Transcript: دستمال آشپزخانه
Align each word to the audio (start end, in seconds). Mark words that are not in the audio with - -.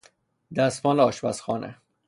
دستمال 0.55 0.99
آشپزخانه 0.99 1.77